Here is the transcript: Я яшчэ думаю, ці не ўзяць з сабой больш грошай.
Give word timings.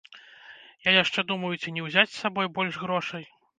Я 0.87 0.91
яшчэ 1.03 1.19
думаю, 1.33 1.53
ці 1.61 1.75
не 1.77 1.85
ўзяць 1.89 2.09
з 2.17 2.25
сабой 2.25 2.53
больш 2.59 2.83
грошай. 2.87 3.33